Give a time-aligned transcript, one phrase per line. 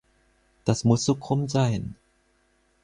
[0.65, 1.93] Das muss so krumm sein.